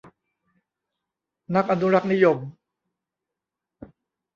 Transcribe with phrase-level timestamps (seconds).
[1.55, 2.37] นักอนุรักษ์นิยม